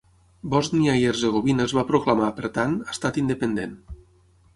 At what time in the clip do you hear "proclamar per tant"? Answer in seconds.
1.91-2.73